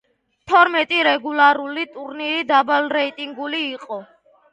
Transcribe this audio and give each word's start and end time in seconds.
თორმეტი 0.51 1.01
რეგულარული 1.07 1.83
ტურნირი 1.97 2.39
დაბალრეიტინგული 2.53 3.61
იყო. 3.75 4.01